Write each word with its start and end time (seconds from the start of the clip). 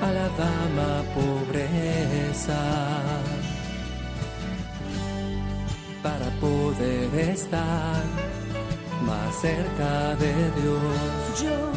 A 0.00 0.12
la 0.12 0.28
dama 0.28 1.02
pobreza, 1.12 2.62
para 6.02 6.30
poder 6.40 7.14
estar 7.30 8.04
más 9.04 9.40
cerca 9.40 10.14
de 10.16 10.34
Dios. 10.60 11.42
Yo, 11.42 11.72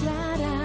Clara. 0.00 0.58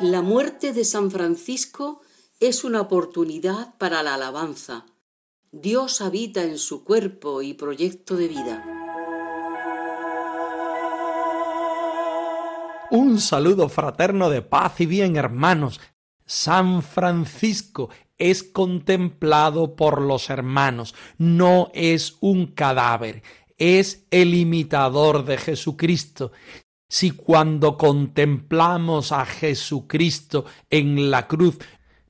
La 0.00 0.20
muerte 0.20 0.72
de 0.72 0.84
San 0.84 1.12
Francisco 1.12 2.00
es 2.40 2.64
una 2.64 2.80
oportunidad 2.80 3.76
para 3.78 4.02
la 4.02 4.14
alabanza. 4.14 4.84
Dios 5.54 6.00
habita 6.00 6.42
en 6.42 6.56
su 6.56 6.82
cuerpo 6.82 7.42
y 7.42 7.52
proyecto 7.52 8.16
de 8.16 8.26
vida. 8.26 8.64
Un 12.90 13.20
saludo 13.20 13.68
fraterno 13.68 14.30
de 14.30 14.40
paz 14.40 14.80
y 14.80 14.86
bien, 14.86 15.16
hermanos. 15.16 15.78
San 16.24 16.82
Francisco 16.82 17.90
es 18.16 18.42
contemplado 18.42 19.76
por 19.76 20.00
los 20.00 20.30
hermanos, 20.30 20.94
no 21.18 21.70
es 21.74 22.16
un 22.20 22.46
cadáver, 22.46 23.22
es 23.58 24.06
el 24.10 24.34
imitador 24.34 25.26
de 25.26 25.36
Jesucristo. 25.36 26.32
Si 26.88 27.10
cuando 27.10 27.76
contemplamos 27.76 29.12
a 29.12 29.26
Jesucristo 29.26 30.46
en 30.70 31.10
la 31.10 31.28
cruz 31.28 31.58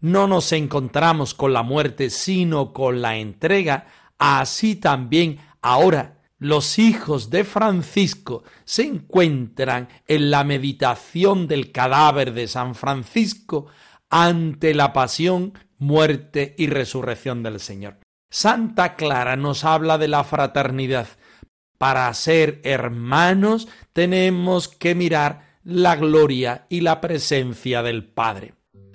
no 0.03 0.27
nos 0.27 0.53
encontramos 0.53 1.33
con 1.33 1.55
la 1.55 1.63
muerte, 1.63 2.11
sino 2.11 2.75
con 2.75 3.01
la 3.01 3.17
entrega, 3.17 3.87
así 4.19 4.77
también 4.77 5.39
ahora 5.63 6.19
los 6.39 6.81
hijos 6.81 7.31
de 7.31 7.45
Francisco 7.45 8.43
se 8.65 8.83
encuentran 8.83 9.89
en 10.09 10.33
la 10.33 10.43
meditación 10.43 11.47
del 11.47 11.71
cadáver 11.71 12.35
de 12.35 12.49
San 12.49 12.75
Francisco 12.75 13.69
ante 14.11 14.75
la 14.75 14.93
pasión, 14.93 15.55
muerte 15.79 16.57
y 16.59 16.67
resurrección 16.67 17.45
del 17.45 17.61
Señor. 17.61 17.99
Santa 18.29 18.97
Clara 18.97 19.37
nos 19.37 19.65
habla 19.65 19.99
de 19.99 20.09
la 20.09 20.25
fraternidad. 20.25 21.07
Para 21.79 22.13
ser 22.13 22.61
hermanos 22.65 23.69
tenemos 23.93 24.67
que 24.67 24.97
mirar 24.97 25.59
la 25.63 25.95
gloria 25.95 26.67
y 26.69 26.81
la 26.81 27.01
presencia 27.01 27.85
del 27.85 28.05
Padre. 28.05 28.55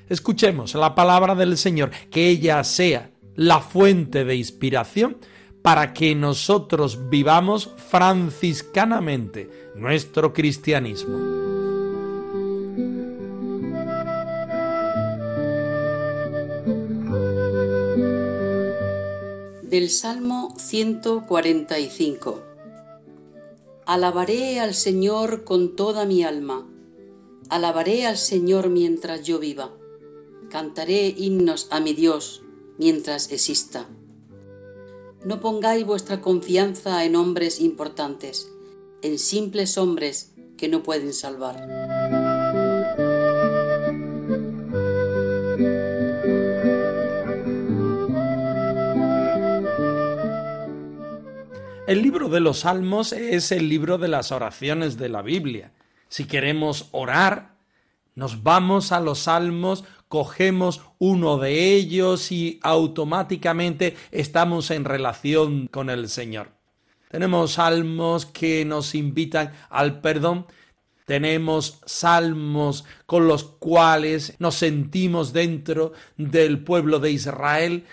Escuchemos 0.09 0.73
la 0.75 0.95
palabra 0.95 1.35
del 1.35 1.57
Señor, 1.57 1.91
que 2.09 2.29
ella 2.29 2.63
sea 2.63 3.11
la 3.35 3.59
fuente 3.59 4.23
de 4.23 4.35
inspiración 4.35 5.17
para 5.61 5.93
que 5.93 6.15
nosotros 6.15 7.09
vivamos 7.09 7.73
franciscanamente 7.89 9.71
nuestro 9.75 10.33
cristianismo. 10.33 11.17
Del 19.63 19.89
Salmo 19.89 20.53
145 20.57 22.43
Alabaré 23.85 24.59
al 24.59 24.73
Señor 24.73 25.43
con 25.43 25.75
toda 25.75 26.05
mi 26.05 26.23
alma, 26.23 26.65
alabaré 27.49 28.05
al 28.05 28.17
Señor 28.17 28.69
mientras 28.69 29.23
yo 29.23 29.39
viva, 29.39 29.71
cantaré 30.49 31.13
himnos 31.17 31.67
a 31.71 31.79
mi 31.79 31.93
Dios 31.93 32.43
mientras 32.77 33.31
exista. 33.31 33.87
No 35.25 35.39
pongáis 35.39 35.85
vuestra 35.85 36.21
confianza 36.21 37.03
en 37.03 37.15
hombres 37.15 37.59
importantes, 37.59 38.49
en 39.01 39.19
simples 39.19 39.77
hombres 39.77 40.33
que 40.57 40.67
no 40.67 40.83
pueden 40.83 41.13
salvar. 41.13 41.55
El 51.87 52.01
libro 52.01 52.27
de 52.27 52.41
los 52.41 52.59
Salmos 52.59 53.13
es 53.13 53.53
el 53.53 53.69
libro 53.69 53.97
de 53.97 54.09
las 54.09 54.33
oraciones 54.33 54.97
de 54.97 55.07
la 55.07 55.21
Biblia. 55.21 55.71
Si 56.09 56.25
queremos 56.25 56.89
orar, 56.91 57.55
nos 58.13 58.43
vamos 58.43 58.91
a 58.91 58.99
los 58.99 59.19
Salmos, 59.19 59.85
cogemos 60.07 60.81
uno 60.99 61.37
de 61.37 61.75
ellos 61.75 62.31
y 62.31 62.59
automáticamente 62.63 63.95
estamos 64.11 64.71
en 64.71 64.85
relación 64.85 65.67
con 65.67 65.89
el 65.89 66.09
Señor. 66.09 66.51
Tenemos 67.09 67.53
salmos 67.53 68.25
que 68.25 68.65
nos 68.65 68.93
invitan 68.93 69.53
al 69.69 70.01
perdón, 70.01 70.45
tenemos 71.05 71.79
salmos 71.85 72.83
con 73.05 73.27
los 73.27 73.43
cuales 73.45 74.35
nos 74.39 74.55
sentimos 74.55 75.31
dentro 75.31 75.93
del 76.17 76.63
pueblo 76.63 76.99
de 76.99 77.11
Israel, 77.11 77.85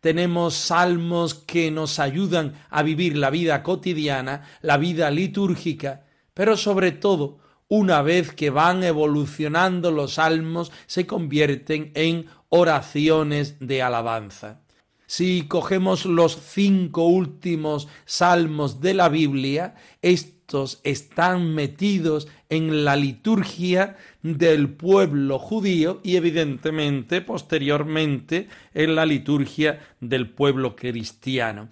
tenemos 0.00 0.54
salmos 0.54 1.34
que 1.34 1.70
nos 1.70 1.98
ayudan 1.98 2.54
a 2.70 2.82
vivir 2.82 3.16
la 3.16 3.30
vida 3.30 3.62
cotidiana, 3.62 4.48
la 4.62 4.76
vida 4.76 5.10
litúrgica, 5.10 6.06
pero 6.32 6.56
sobre 6.56 6.92
todo, 6.92 7.38
una 7.70 8.02
vez 8.02 8.34
que 8.34 8.50
van 8.50 8.82
evolucionando 8.82 9.92
los 9.92 10.14
salmos, 10.14 10.72
se 10.86 11.06
convierten 11.06 11.92
en 11.94 12.26
oraciones 12.48 13.56
de 13.60 13.80
alabanza. 13.80 14.60
Si 15.06 15.46
cogemos 15.48 16.04
los 16.04 16.36
cinco 16.36 17.04
últimos 17.04 17.88
salmos 18.04 18.80
de 18.80 18.94
la 18.94 19.08
Biblia, 19.08 19.76
estos 20.02 20.80
están 20.82 21.54
metidos 21.54 22.26
en 22.48 22.84
la 22.84 22.96
liturgia 22.96 23.96
del 24.22 24.68
pueblo 24.68 25.38
judío 25.38 26.00
y 26.02 26.16
evidentemente 26.16 27.20
posteriormente 27.20 28.48
en 28.74 28.96
la 28.96 29.06
liturgia 29.06 29.78
del 30.00 30.28
pueblo 30.28 30.74
cristiano. 30.74 31.68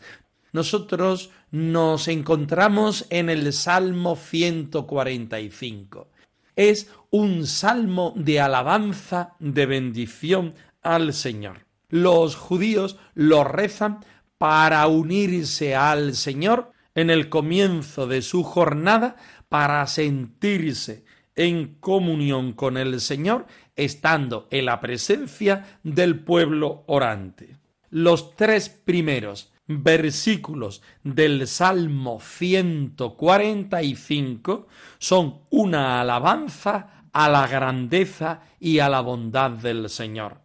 Nosotros 0.52 1.30
nos 1.50 2.08
encontramos 2.08 3.06
en 3.10 3.30
el 3.30 3.52
Salmo 3.52 4.16
145. 4.16 6.08
Es 6.56 6.90
un 7.10 7.46
salmo 7.46 8.12
de 8.16 8.40
alabanza, 8.40 9.34
de 9.38 9.66
bendición 9.66 10.54
al 10.82 11.14
Señor. 11.14 11.66
Los 11.88 12.36
judíos 12.36 12.98
lo 13.14 13.44
rezan 13.44 14.00
para 14.36 14.86
unirse 14.86 15.74
al 15.74 16.14
Señor 16.14 16.72
en 16.94 17.10
el 17.10 17.28
comienzo 17.28 18.06
de 18.06 18.22
su 18.22 18.42
jornada, 18.42 19.16
para 19.48 19.86
sentirse 19.86 21.04
en 21.36 21.76
comunión 21.80 22.52
con 22.52 22.76
el 22.76 23.00
Señor, 23.00 23.46
estando 23.76 24.48
en 24.50 24.66
la 24.66 24.80
presencia 24.80 25.78
del 25.84 26.18
pueblo 26.18 26.82
orante. 26.86 27.56
Los 27.90 28.34
tres 28.36 28.68
primeros 28.68 29.52
versículos 29.68 30.82
del 31.04 31.46
Salmo 31.46 32.18
145 32.20 34.66
son 34.98 35.42
una 35.50 36.00
alabanza 36.00 37.04
a 37.12 37.28
la 37.28 37.46
grandeza 37.46 38.40
y 38.58 38.80
a 38.80 38.88
la 38.88 39.02
bondad 39.02 39.50
del 39.50 39.90
Señor. 39.90 40.40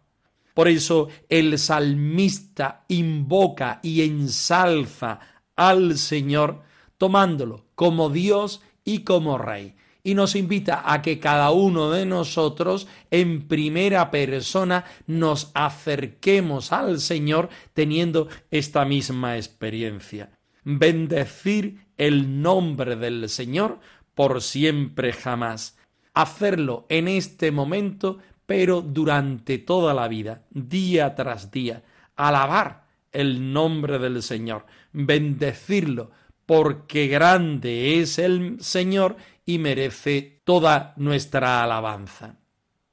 Por 0.52 0.68
eso 0.68 1.08
el 1.28 1.58
salmista 1.58 2.84
invoca 2.88 3.80
y 3.82 4.02
ensalza 4.02 5.18
al 5.56 5.96
Señor 5.98 6.62
tomándolo 6.98 7.64
como 7.74 8.10
Dios 8.10 8.60
y 8.84 9.00
como 9.00 9.38
Rey 9.38 9.74
y 10.06 10.14
nos 10.14 10.36
invita 10.36 10.82
a 10.84 11.00
que 11.00 11.18
cada 11.18 11.50
uno 11.50 11.90
de 11.90 12.04
nosotros 12.04 12.86
en 13.10 13.48
primera 13.48 14.10
persona 14.10 14.84
nos 15.06 15.50
acerquemos 15.54 16.72
al 16.72 17.00
Señor 17.00 17.48
teniendo 17.72 18.28
esta 18.50 18.84
misma 18.84 19.36
experiencia. 19.36 20.30
Bendecir 20.62 21.86
el 21.96 22.42
nombre 22.42 22.96
del 22.96 23.30
Señor 23.30 23.80
por 24.14 24.42
siempre 24.42 25.14
jamás. 25.14 25.78
Hacerlo 26.12 26.84
en 26.90 27.08
este 27.08 27.50
momento, 27.50 28.18
pero 28.44 28.82
durante 28.82 29.56
toda 29.56 29.94
la 29.94 30.06
vida, 30.06 30.42
día 30.50 31.14
tras 31.14 31.50
día. 31.50 31.82
Alabar 32.14 32.84
el 33.10 33.52
nombre 33.54 33.98
del 33.98 34.22
Señor, 34.22 34.66
bendecirlo 34.92 36.10
porque 36.46 37.06
grande 37.06 38.00
es 38.00 38.18
el 38.18 38.60
Señor 38.60 39.16
y 39.46 39.58
merece 39.58 40.42
toda 40.44 40.94
nuestra 40.96 41.62
alabanza. 41.62 42.38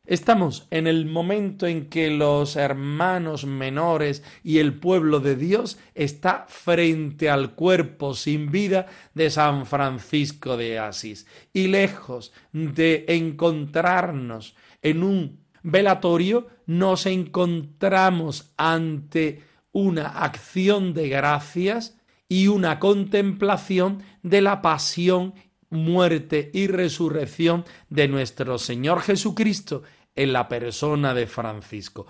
Estamos 0.05 0.67
en 0.71 0.87
el 0.87 1.05
momento 1.05 1.67
en 1.67 1.87
que 1.87 2.09
los 2.09 2.55
hermanos 2.55 3.45
menores 3.45 4.23
y 4.43 4.57
el 4.57 4.73
pueblo 4.73 5.19
de 5.19 5.35
Dios 5.35 5.77
está 5.93 6.45
frente 6.49 7.29
al 7.29 7.53
cuerpo 7.53 8.15
sin 8.15 8.51
vida 8.51 8.87
de 9.13 9.29
San 9.29 9.65
Francisco 9.65 10.57
de 10.57 10.79
Asís. 10.79 11.27
Y 11.53 11.67
lejos 11.67 12.33
de 12.51 13.05
encontrarnos 13.07 14.55
en 14.81 15.03
un 15.03 15.45
velatorio, 15.61 16.47
nos 16.65 17.05
encontramos 17.05 18.53
ante 18.57 19.43
una 19.71 20.07
acción 20.07 20.93
de 20.93 21.09
gracias 21.09 21.95
y 22.27 22.47
una 22.47 22.79
contemplación 22.79 24.03
de 24.23 24.41
la 24.41 24.61
pasión 24.61 25.35
muerte 25.71 26.51
y 26.53 26.67
resurrección 26.67 27.65
de 27.89 28.07
nuestro 28.07 28.59
Señor 28.59 29.01
Jesucristo 29.01 29.83
en 30.15 30.33
la 30.33 30.47
persona 30.47 31.13
de 31.13 31.25
Francisco. 31.27 32.05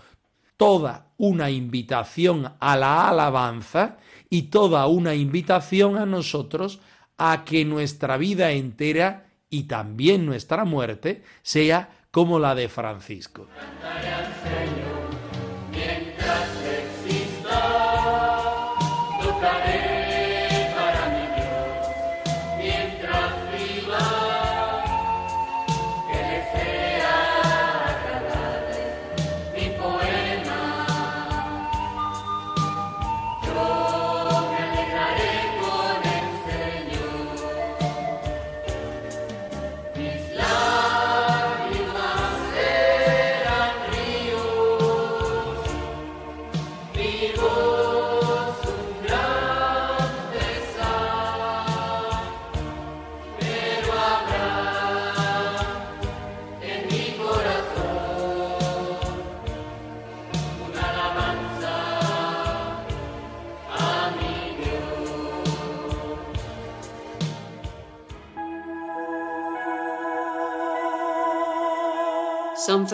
Toda 0.57 1.13
una 1.17 1.49
invitación 1.49 2.53
a 2.59 2.75
la 2.75 3.09
alabanza 3.09 3.97
y 4.29 4.43
toda 4.43 4.85
una 4.87 5.15
invitación 5.15 5.97
a 5.97 6.05
nosotros 6.05 6.79
a 7.17 7.43
que 7.45 7.65
nuestra 7.65 8.17
vida 8.17 8.51
entera 8.51 9.27
y 9.49 9.63
también 9.63 10.25
nuestra 10.25 10.65
muerte 10.65 11.23
sea 11.41 11.89
como 12.11 12.39
la 12.39 12.55
de 12.55 12.67
Francisco. 12.67 13.47
San 13.81 14.90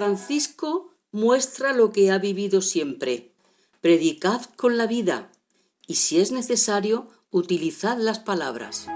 Francisco 0.08 0.94
muestra 1.12 1.74
lo 1.74 1.92
que 1.92 2.12
ha 2.12 2.18
vivido 2.18 2.62
siempre. 2.62 3.34
Predicad 3.82 4.42
con 4.56 4.78
la 4.78 4.88
vida 4.88 5.34
y 5.86 5.96
si 5.96 6.22
es 6.22 6.32
necesario, 6.32 7.10
utilizad 7.30 7.98
las 7.98 8.20
palabras. 8.20 8.88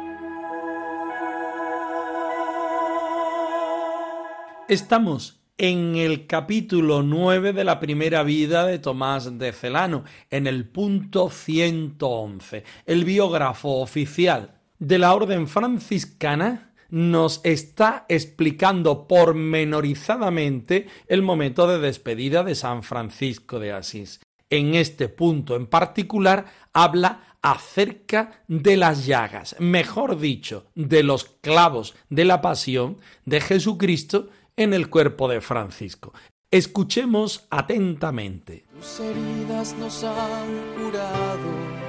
Estamos 4.69 5.41
en 5.57 5.97
el 5.97 6.27
capítulo 6.27 7.03
9 7.03 7.51
de 7.51 7.65
la 7.65 7.81
primera 7.81 8.23
vida 8.23 8.65
de 8.65 8.79
Tomás 8.79 9.37
de 9.37 9.51
Celano, 9.51 10.05
en 10.29 10.47
el 10.47 10.69
punto 10.69 11.29
111. 11.29 12.63
El 12.85 13.03
biógrafo 13.03 13.81
oficial 13.81 14.61
de 14.79 14.97
la 14.97 15.13
orden 15.13 15.49
franciscana 15.49 16.70
nos 16.91 17.41
está 17.43 18.05
explicando 18.09 19.07
pormenorizadamente 19.07 20.87
el 21.07 21.23
momento 21.23 21.65
de 21.65 21.79
despedida 21.79 22.43
de 22.43 22.53
San 22.53 22.83
Francisco 22.83 23.59
de 23.59 23.71
Asís. 23.71 24.19
En 24.49 24.75
este 24.75 25.07
punto 25.07 25.55
en 25.55 25.65
particular 25.65 26.45
habla 26.73 27.37
acerca 27.41 28.43
de 28.47 28.77
las 28.77 29.05
llagas, 29.05 29.55
mejor 29.59 30.19
dicho, 30.19 30.67
de 30.75 31.01
los 31.01 31.23
clavos 31.41 31.95
de 32.09 32.25
la 32.25 32.41
pasión 32.41 32.97
de 33.25 33.41
Jesucristo 33.41 34.29
en 34.57 34.73
el 34.73 34.89
cuerpo 34.89 35.27
de 35.27 35.41
Francisco. 35.41 36.13
Escuchemos 36.51 37.47
atentamente. 37.49 38.65
Tus 38.77 38.99
heridas 38.99 39.73
nos 39.79 40.03
han 40.03 40.49
curado. 40.75 41.81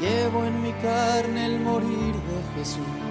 Llevo 0.00 0.44
en 0.44 0.62
mi 0.62 0.72
carne 0.72 1.46
el 1.46 1.60
morir 1.60 2.14
de 2.14 2.58
Jesús 2.58 3.07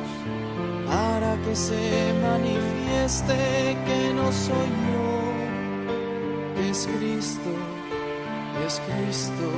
para 0.88 1.36
que 1.44 1.56
se 1.56 2.14
manifieste 2.22 3.78
que 3.86 4.14
no 4.14 4.32
soy 4.32 4.70
yo, 4.92 6.62
es 6.70 6.88
Cristo, 6.98 7.52
es 8.66 8.82
Cristo, 8.82 9.52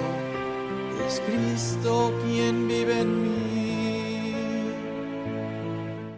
es 1.07 1.21
Cristo 1.21 2.13
quien 2.23 2.67
vive 2.67 3.01
en 3.01 3.21
mí. 3.21 3.39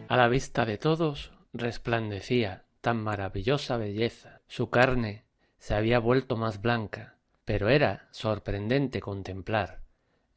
A 0.08 0.18
la 0.18 0.28
vista 0.28 0.66
de 0.66 0.78
todos 0.78 1.32
resplandecía 1.54 2.66
tan 2.82 3.02
maravillosa 3.02 3.78
belleza, 3.78 4.42
su 4.48 4.70
carne 4.70 5.26
se 5.58 5.76
había 5.76 6.00
vuelto 6.00 6.36
más 6.36 6.62
blanca, 6.62 7.16
pero 7.46 7.70
era 7.70 8.08
sorprendente 8.12 9.00
contemplar, 9.00 9.82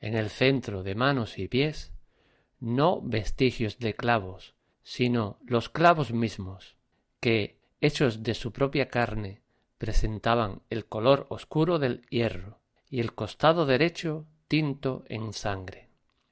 en 0.01 0.15
el 0.15 0.29
centro 0.29 0.83
de 0.83 0.95
manos 0.95 1.39
y 1.39 1.49
pies, 1.49 1.93
no 2.61 3.01
vestigios 3.03 3.79
de 3.79 3.95
clavos, 3.95 4.54
sino 4.85 5.39
los 5.45 5.69
clavos 5.69 6.13
mismos, 6.13 6.77
que, 7.19 7.59
hechos 7.81 8.23
de 8.23 8.35
su 8.35 8.53
propia 8.53 8.89
carne, 8.89 9.43
presentaban 9.79 10.63
el 10.71 10.87
color 10.87 11.27
oscuro 11.31 11.81
del 11.81 12.07
hierro, 12.11 12.61
y 12.89 13.01
el 13.01 13.15
costado 13.15 13.67
derecho 13.67 14.27
tinto 14.47 15.03
en 15.09 15.33
sangre. 15.33 15.89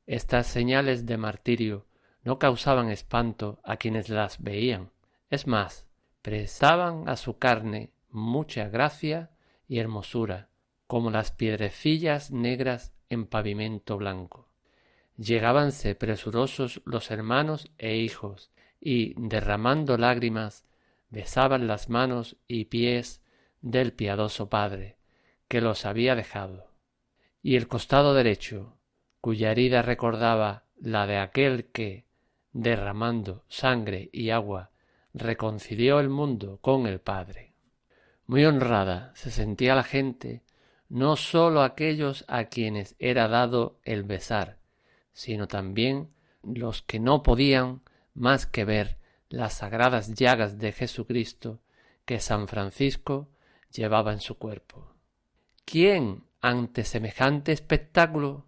Estas 0.07 0.47
señales 0.47 1.07
de 1.07 1.17
martirio 1.17 1.87
no 2.23 2.38
causaban 2.38 2.91
espanto 2.91 3.59
a 3.65 3.79
quienes 3.79 4.09
las 4.09 4.41
veían, 4.41 4.93
es 5.29 5.47
más, 5.47 5.88
prestaban 6.21 7.09
a 7.09 7.17
su 7.17 7.38
carne 7.38 7.91
mucha 8.11 8.69
gracia 8.69 9.31
y 9.67 9.79
hermosura, 9.79 10.50
como 10.87 11.11
las 11.11 11.33
piedrecillas 11.33 12.31
negras 12.31 12.93
en 13.09 13.27
pavimento 13.27 13.97
blanco. 13.97 14.52
Llegábanse 15.16 15.95
presurosos 15.95 16.81
los 16.85 17.11
hermanos 17.11 17.71
e 17.78 17.97
hijos, 17.97 18.50
y 18.81 19.14
derramando 19.16 19.97
lágrimas, 19.97 20.64
besaban 21.11 21.66
las 21.66 21.88
manos 21.88 22.37
y 22.49 22.64
pies 22.64 23.23
del 23.61 23.92
piadoso 23.92 24.49
padre, 24.49 24.97
que 25.49 25.61
los 25.61 25.85
había 25.85 26.14
dejado. 26.14 26.71
Y 27.42 27.57
el 27.57 27.69
costado 27.69 28.14
derecho, 28.14 28.76
cuya 29.21 29.52
herida 29.52 29.83
recordaba 29.83 30.64
la 30.81 31.07
de 31.07 31.19
aquel 31.19 31.66
que, 31.66 32.07
derramando 32.52 33.45
sangre 33.49 34.11
y 34.12 34.31
agua, 34.31 34.71
reconcilió 35.14 36.00
el 36.00 36.09
mundo 36.09 36.59
con 36.61 36.87
el 36.87 37.00
Padre. 37.00 37.52
Muy 38.26 38.45
honrada 38.45 39.12
se 39.14 39.31
sentía 39.31 39.75
la 39.75 39.85
gente, 39.85 40.42
no 40.88 41.16
sólo 41.16 41.62
aquellos 41.62 42.25
a 42.28 42.45
quienes 42.45 42.97
era 42.99 43.28
dado 43.28 43.78
el 43.85 44.02
besar, 44.02 44.59
sino 45.12 45.49
también 45.49 46.11
los 46.42 46.83
que 46.83 46.99
no 46.99 47.23
podían 47.23 47.83
más 48.14 48.47
que 48.47 48.64
ver 48.64 48.99
las 49.28 49.54
sagradas 49.54 50.14
llagas 50.14 50.59
de 50.59 50.73
Jesucristo 50.73 51.61
que 52.04 52.21
San 52.21 52.49
Francisco 52.49 53.28
llevaba 53.71 54.12
en 54.12 54.21
su 54.21 54.37
cuerpo. 54.37 54.95
¿Quién 55.64 56.25
ante 56.40 56.85
semejante 56.85 57.52
espectáculo 57.52 58.47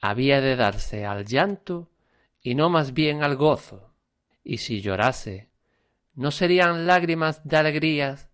había 0.00 0.40
de 0.40 0.56
darse 0.56 1.04
al 1.04 1.26
llanto 1.26 1.90
y 2.40 2.54
no 2.54 2.70
más 2.70 2.94
bien 2.94 3.22
al 3.22 3.36
gozo? 3.36 3.92
Y 4.44 4.58
si 4.58 4.80
llorase, 4.80 5.50
¿no 6.14 6.30
serían 6.30 6.86
lágrimas 6.86 7.46
de 7.46 7.56
alegrías 7.56 8.30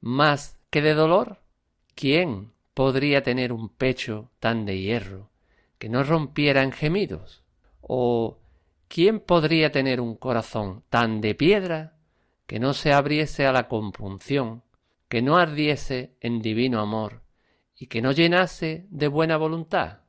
más 0.00 0.58
que 0.70 0.82
de 0.82 0.94
dolor? 0.94 1.42
¿Quién 1.94 2.52
podría 2.74 3.22
tener 3.22 3.52
un 3.52 3.68
pecho 3.68 4.30
tan 4.38 4.64
de 4.64 4.78
hierro 4.78 5.29
que 5.80 5.88
no 5.88 6.04
rompiera 6.04 6.62
en 6.62 6.72
gemidos? 6.72 7.42
¿O 7.80 8.38
quién 8.86 9.18
podría 9.18 9.72
tener 9.72 9.98
un 10.00 10.14
corazón 10.14 10.84
tan 10.90 11.22
de 11.22 11.34
piedra 11.34 11.96
que 12.46 12.60
no 12.60 12.74
se 12.74 12.92
abriese 12.92 13.46
a 13.46 13.52
la 13.52 13.66
compunción, 13.66 14.62
que 15.08 15.22
no 15.22 15.38
ardiese 15.38 16.18
en 16.20 16.42
divino 16.42 16.80
amor 16.80 17.22
y 17.74 17.86
que 17.86 18.02
no 18.02 18.12
llenase 18.12 18.86
de 18.90 19.08
buena 19.08 19.38
voluntad? 19.38 20.00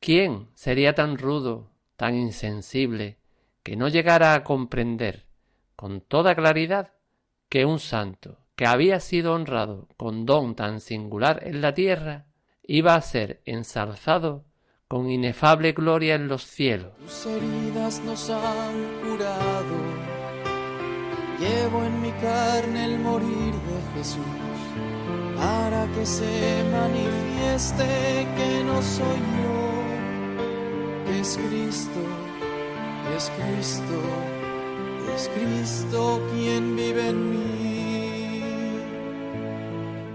¿Quién 0.00 0.48
sería 0.54 0.96
tan 0.96 1.16
rudo, 1.16 1.70
tan 1.96 2.16
insensible 2.16 3.18
que 3.62 3.76
no 3.76 3.86
llegara 3.86 4.34
a 4.34 4.42
comprender 4.42 5.26
con 5.76 6.00
toda 6.00 6.34
claridad 6.34 6.94
que 7.48 7.64
un 7.64 7.78
santo 7.78 8.38
que 8.56 8.66
había 8.66 8.98
sido 8.98 9.34
honrado 9.34 9.86
con 9.96 10.26
don 10.26 10.56
tan 10.56 10.80
singular 10.80 11.46
en 11.46 11.60
la 11.60 11.72
tierra 11.72 12.26
iba 12.64 12.96
a 12.96 13.00
ser 13.00 13.42
ensalzado 13.44 14.49
con 14.90 15.08
inefable 15.08 15.70
gloria 15.70 16.16
en 16.16 16.26
los 16.26 16.42
cielos. 16.42 16.90
Tus 16.98 17.26
heridas 17.26 18.02
nos 18.04 18.28
han 18.28 18.74
curado. 19.00 19.76
Llevo 21.38 21.84
en 21.84 22.02
mi 22.02 22.10
carne 22.20 22.86
el 22.86 22.98
morir 22.98 23.54
de 23.54 23.78
Jesús 23.94 24.18
para 25.36 25.86
que 25.92 26.04
se 26.04 26.64
manifieste 26.72 27.86
que 28.36 28.64
no 28.64 28.82
soy 28.82 29.20
yo, 29.38 29.62
que 31.06 31.20
es 31.20 31.38
Cristo, 31.38 32.00
que 33.06 33.16
es 33.16 33.30
Cristo, 33.38 34.02
que 35.06 35.14
es 35.14 35.28
Cristo 35.28 36.20
quien 36.32 36.74
vive 36.74 37.10
en 37.10 37.30
mí. 37.30 37.69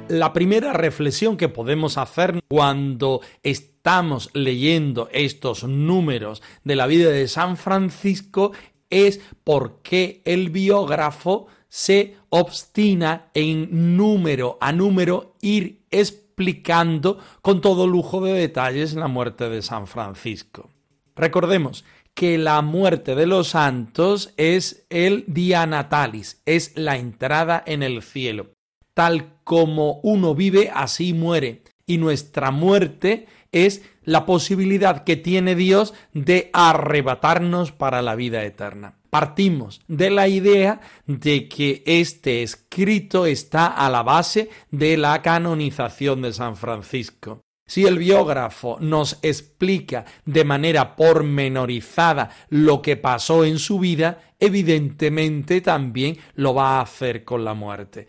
La 0.07 0.33
primera 0.33 0.71
reflexión 0.71 1.35
que 1.35 1.49
podemos 1.49 1.97
hacer 1.97 2.39
cuando 2.47 3.21
estamos 3.41 4.29
leyendo 4.33 5.09
estos 5.11 5.63
números 5.63 6.43
de 6.63 6.75
la 6.75 6.85
vida 6.85 7.09
de 7.09 7.27
San 7.27 7.57
Francisco 7.57 8.51
es 8.91 9.19
por 9.43 9.81
qué 9.81 10.21
el 10.25 10.51
biógrafo 10.51 11.47
se 11.69 12.17
obstina 12.29 13.31
en 13.33 13.97
número 13.97 14.59
a 14.61 14.71
número 14.71 15.35
ir 15.41 15.85
explicando 15.89 17.17
con 17.41 17.59
todo 17.59 17.87
lujo 17.87 18.23
de 18.23 18.33
detalles 18.33 18.93
la 18.93 19.07
muerte 19.07 19.49
de 19.49 19.63
San 19.63 19.87
Francisco. 19.87 20.69
Recordemos 21.15 21.83
que 22.13 22.37
la 22.37 22.61
muerte 22.61 23.15
de 23.15 23.25
los 23.25 23.49
santos 23.49 24.33
es 24.37 24.85
el 24.91 25.25
día 25.27 25.65
natalis, 25.65 26.43
es 26.45 26.73
la 26.77 26.95
entrada 26.95 27.63
en 27.65 27.81
el 27.81 28.03
cielo. 28.03 28.51
Tal 28.93 29.34
como 29.45 30.01
uno 30.03 30.35
vive, 30.35 30.69
así 30.73 31.13
muere. 31.13 31.61
Y 31.85 31.97
nuestra 31.99 32.51
muerte 32.51 33.27
es 33.53 33.83
la 34.03 34.25
posibilidad 34.25 35.05
que 35.05 35.15
tiene 35.15 35.55
Dios 35.55 35.93
de 36.13 36.49
arrebatarnos 36.51 37.71
para 37.71 38.01
la 38.01 38.15
vida 38.15 38.43
eterna. 38.43 38.97
Partimos 39.09 39.81
de 39.87 40.09
la 40.09 40.27
idea 40.27 40.81
de 41.05 41.47
que 41.47 41.83
este 41.85 42.43
escrito 42.43 43.25
está 43.25 43.67
a 43.67 43.89
la 43.89 44.03
base 44.03 44.49
de 44.71 44.97
la 44.97 45.21
canonización 45.21 46.23
de 46.23 46.33
San 46.33 46.57
Francisco. 46.57 47.41
Si 47.67 47.85
el 47.85 47.97
biógrafo 47.97 48.77
nos 48.79 49.17
explica 49.21 50.05
de 50.25 50.43
manera 50.43 50.95
pormenorizada 50.95 52.29
lo 52.49 52.81
que 52.81 52.97
pasó 52.97 53.45
en 53.45 53.57
su 53.57 53.79
vida, 53.79 54.33
evidentemente 54.39 55.61
también 55.61 56.17
lo 56.35 56.53
va 56.53 56.77
a 56.77 56.81
hacer 56.81 57.23
con 57.23 57.45
la 57.45 57.53
muerte 57.53 58.07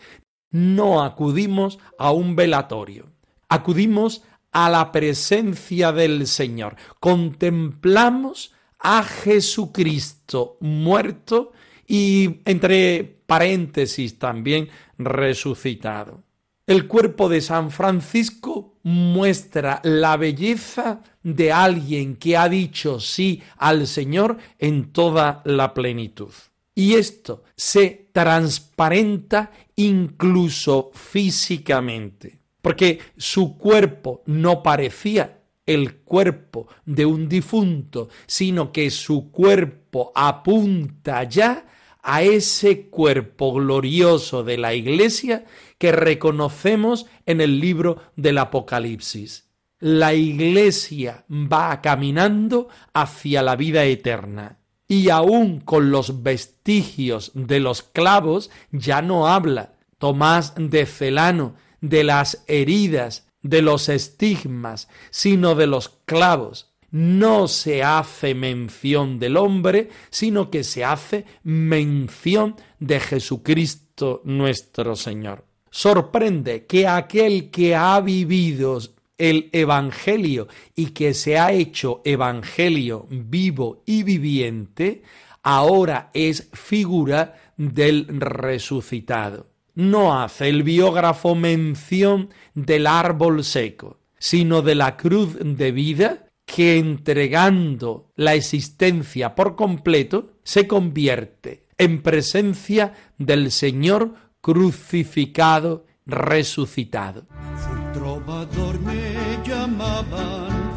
no 0.51 1.03
acudimos 1.03 1.79
a 1.99 2.13
un 2.13 2.37
velatorio, 2.37 3.07
acudimos 3.49 4.23
a 4.53 4.71
la 4.71 4.91
presencia 4.93 5.93
del 5.93 6.27
Señor, 6.27 6.77
contemplamos 7.01 8.55
a 8.79 9.03
Jesucristo 9.03 10.57
muerto 10.61 11.53
y 11.87 12.41
entre 12.45 13.05
paréntesis 13.27 14.19
también 14.19 14.69
resucitado. 14.99 16.23
El 16.67 16.89
cuerpo 16.89 17.29
de 17.29 17.41
San 17.41 17.71
Francisco 17.71 18.75
muestra 18.83 19.81
la 19.85 20.17
belleza 20.17 21.01
de 21.23 21.53
alguien 21.53 22.17
que 22.17 22.37
ha 22.37 22.49
dicho 22.49 22.99
sí 22.99 23.43
al 23.57 23.87
Señor 23.87 24.39
en 24.59 24.93
toda 24.93 25.43
la 25.45 25.75
plenitud. 25.75 26.33
Y 26.79 26.93
esto 26.95 27.43
se 27.57 28.11
transparenta 28.13 29.51
incluso 29.77 30.91
físicamente, 30.93 32.39
porque 32.61 33.01
su 33.17 33.57
cuerpo 33.57 34.23
no 34.27 34.63
parecía 34.63 35.41
el 35.65 35.97
cuerpo 36.01 36.69
de 36.85 37.07
un 37.07 37.31
difunto, 37.31 38.11
sino 38.27 38.73
que 38.73 38.91
su 38.91 39.31
cuerpo 39.31 40.13
apunta 40.15 41.25
ya 41.25 41.67
a 42.03 42.23
ese 42.23 42.89
cuerpo 42.89 43.55
glorioso 43.55 44.45
de 44.45 44.59
la 44.59 44.75
Iglesia 44.75 45.47
que 45.79 45.93
reconocemos 45.93 47.07
en 47.25 47.41
el 47.41 47.59
libro 47.59 48.03
del 48.17 48.37
Apocalipsis. 48.37 49.49
La 49.79 50.13
Iglesia 50.13 51.25
va 51.31 51.81
caminando 51.81 52.69
hacia 52.93 53.43
la 53.43 53.57
vida 53.57 53.87
eterna 53.87 54.59
y 54.89 55.11
aún 55.11 55.61
con 55.61 55.91
los 55.91 56.23
vestigios 56.23 57.33
de 57.35 57.61
los 57.61 57.83
clavos 57.83 58.51
ya 58.71 59.03
no 59.03 59.27
habla 59.27 59.73
Tomás 59.99 60.53
de 60.57 60.87
Celano 60.87 61.55
de 61.81 62.05
las 62.05 62.45
heridas, 62.47 63.27
de 63.43 63.63
los 63.63 63.89
estigmas, 63.89 64.89
sino 65.11 65.55
de 65.55 65.67
los 65.67 65.89
clavos. 66.05 66.73
No 66.91 67.49
se 67.49 67.83
hace 67.83 68.35
mención 68.35 69.19
del 69.19 69.37
hombre, 69.37 69.91
sino 70.11 70.51
que 70.51 70.65
se 70.65 70.85
hace 70.85 71.25
mención 71.43 72.57
de 72.79 73.01
Jesucristo 73.01 74.23
nuestro 74.25 74.97
Señor. 74.97 75.45
Sorprende 75.71 76.67
que 76.67 76.87
aquel 76.87 77.51
que 77.51 77.75
ha 77.75 78.01
vivido 78.01 78.79
el 79.19 79.49
Evangelio 79.53 80.49
y 80.75 80.87
que 80.87 81.15
se 81.15 81.39
ha 81.39 81.53
hecho 81.53 82.03
Evangelio 82.05 83.07
vivo 83.11 83.83
y 83.87 84.03
viviente, 84.03 85.03
ahora 85.43 86.11
es 86.13 86.49
figura 86.53 87.35
del 87.57 88.07
resucitado. 88.09 89.49
No 89.75 90.21
hace 90.21 90.49
el 90.49 90.63
biógrafo 90.63 91.35
mención 91.35 92.31
del 92.55 92.87
árbol 92.87 93.45
seco, 93.45 94.01
sino 94.19 94.63
de 94.63 94.75
la 94.75 94.97
cruz 94.97 95.37
de 95.41 95.73
vida 95.73 96.27
que 96.47 96.79
entregando 96.79 98.13
la 98.17 98.35
existencia 98.35 99.35
por 99.35 99.57
completo 99.57 100.35
se 100.43 100.67
convierte 100.67 101.67
en 101.77 102.03
presencia 102.03 102.95
del 103.19 103.51
Señor 103.51 104.15
crucificado, 104.41 105.85
resucitado 106.07 107.27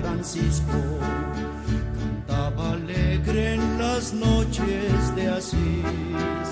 Francisco, 0.01 0.79
cantaba 1.97 2.71
alegre 2.71 3.55
en 3.55 3.77
las 3.77 4.13
noches 4.13 5.15
de 5.15 5.27
Asís, 5.27 6.47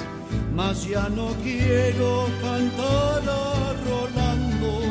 mas 0.53 0.85
ya 0.85 1.07
no 1.07 1.27
quiero 1.43 2.27
cantar 2.41 3.23
a 3.29 3.73
Rolando 3.87 4.81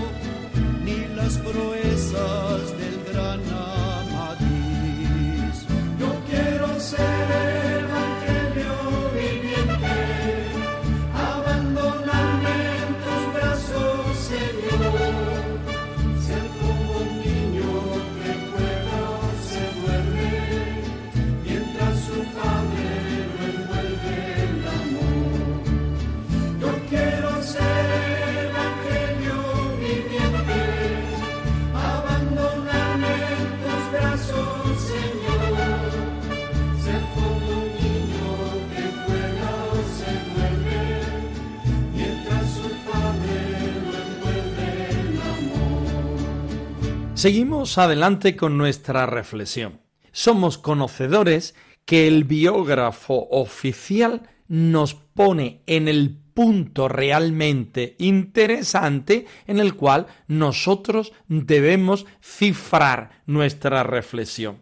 ni 0.85 1.07
las 1.17 1.37
proezas 1.37 2.73
del 2.79 3.05
gran 3.13 3.41
Amadís. 4.01 5.57
Yo 6.01 6.11
quiero 6.31 6.81
ser 6.81 7.76
Seguimos 47.17 47.79
adelante 47.79 48.37
con 48.37 48.59
nuestra 48.59 49.07
reflexión. 49.07 49.81
Somos 50.13 50.59
conocedores 50.59 51.55
que 51.87 52.07
el 52.07 52.25
biógrafo 52.25 53.29
oficial 53.31 54.29
nos 54.49 54.93
pone 54.93 55.63
en 55.67 55.89
el 55.89 56.15
punto 56.35 56.89
realmente 56.89 57.97
interesante 57.99 59.25
en 59.47 59.61
el 59.61 59.77
cual 59.77 60.09
nosotros 60.29 61.15
debemos 61.27 62.05
cifrar 62.21 63.23
nuestra 63.25 63.83
reflexión. 63.83 64.61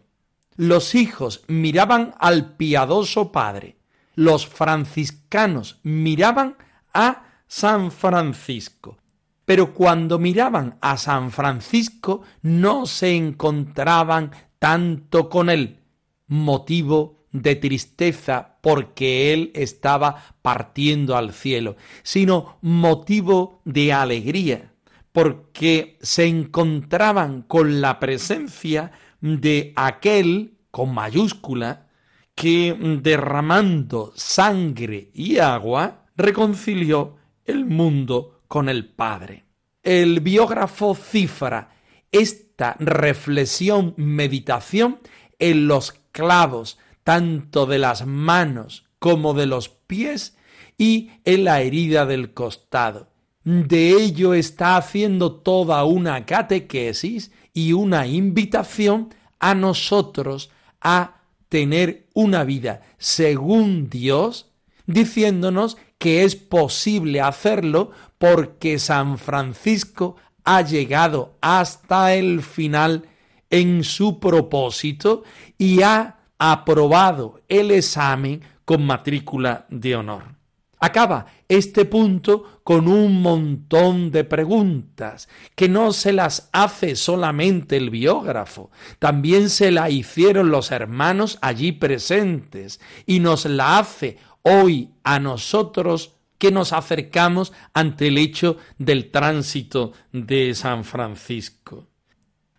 Los 0.55 0.95
hijos 0.95 1.43
miraban 1.49 2.15
al 2.21 2.55
piadoso 2.55 3.33
padre, 3.33 3.79
los 4.15 4.47
franciscanos 4.47 5.81
miraban 5.83 6.57
a 6.93 7.25
San 7.49 7.91
Francisco, 7.91 8.99
pero 9.45 9.75
cuando 9.75 10.19
miraban 10.19 10.79
a 10.81 10.97
San 10.97 11.31
Francisco 11.31 12.23
no 12.43 12.87
se 12.87 13.15
encontraban 13.15 14.31
tanto 14.59 15.29
con 15.29 15.51
él, 15.51 15.81
motivo 16.27 17.27
de 17.31 17.57
tristeza 17.57 18.57
porque 18.61 19.33
él 19.33 19.51
estaba 19.55 20.37
partiendo 20.41 21.17
al 21.17 21.33
cielo, 21.33 21.77
sino 22.03 22.59
motivo 22.63 23.61
de 23.65 23.93
alegría 23.93 24.71
porque 25.15 25.97
se 26.03 26.27
encontraban 26.27 27.43
con 27.43 27.81
la 27.81 28.01
presencia 28.01 28.91
de 29.21 29.73
aquel, 29.77 30.59
con 30.73 30.93
mayúscula, 30.93 31.87
que 32.35 32.77
derramando 33.01 34.13
sangre 34.17 35.13
y 35.15 35.39
agua 35.39 36.07
reconcilió 36.17 37.15
el 37.45 37.65
mundo 37.65 38.34
con 38.55 38.69
el 38.69 38.85
Padre. 38.85 39.47
El 39.83 40.21
biógrafo 40.21 40.95
cifra 40.95 41.75
esta 42.13 42.77
reflexión, 42.79 43.95
meditación 43.97 45.01
en 45.41 45.67
los 45.67 45.91
clavos 46.13 46.79
tanto 47.03 47.67
de 47.67 47.81
las 47.81 48.07
manos 48.07 48.85
como 49.01 49.35
de 49.35 49.47
los 49.47 49.71
pies 49.71 50.37
y 50.79 51.11
en 51.25 51.43
la 51.43 51.63
herida 51.63 52.07
del 52.07 52.33
costado. 52.33 53.09
De 53.43 53.91
ello 53.91 54.35
está 54.35 54.77
haciendo 54.77 55.33
toda 55.33 55.85
una 55.85 56.25
catequesis 56.25 57.33
y 57.53 57.73
una 57.73 58.07
invitación 58.07 59.13
a 59.41 59.57
nosotros 59.57 60.53
a 60.81 61.23
tener 61.49 62.07
una 62.15 62.45
vida 62.45 62.83
según 62.99 63.91
Dios, 63.91 64.53
diciéndonos 64.87 65.77
que 65.99 66.23
es 66.23 66.37
posible 66.37 67.21
hacerlo 67.21 67.91
porque 68.25 68.79
San 68.79 69.19
Francisco 69.19 70.17
ha 70.45 70.63
llegado 70.63 71.37
hasta 71.43 72.15
el 72.15 72.41
final 72.41 73.07
en 73.51 73.85
su 73.85 74.19
propósito 74.19 75.25
y 75.59 75.83
ha 75.83 76.21
aprobado 76.39 77.43
el 77.49 77.71
examen 77.71 78.41
con 78.65 78.87
matrícula 78.87 79.67
de 79.69 79.97
honor. 79.97 80.37
Acaba 80.79 81.27
este 81.49 81.85
punto 81.85 82.61
con 82.65 82.89
un 82.89 83.21
montón 83.21 84.11
de 84.11 84.25
preguntas 84.25 85.29
que 85.55 85.69
no 85.69 85.93
se 85.93 86.15
las 86.15 86.49
hace 86.51 86.97
solamente 86.97 87.77
el 87.77 87.91
biógrafo, 87.91 88.71
también 88.99 89.51
se 89.51 89.71
la 89.71 89.91
hicieron 89.91 90.51
los 90.51 90.71
hermanos 90.71 91.39
allí 91.43 91.73
presentes 91.73 92.81
y 93.05 93.21
nos 93.21 93.45
la 93.45 93.81
hace 93.81 94.17
hoy 94.41 94.93
a 95.03 95.21
nosotros 95.21 96.15
que 96.45 96.53
nos 96.53 96.75
acercamos 96.75 97.55
ante 97.73 98.09
el 98.09 98.19
hecho 98.19 98.59
del 98.77 99.11
tránsito 99.11 99.93
de 100.13 100.55
San 100.55 100.85
Francisco. 100.85 101.89